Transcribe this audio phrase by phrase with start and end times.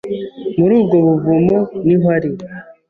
[0.59, 2.29] muri ubwo buvumo niho ari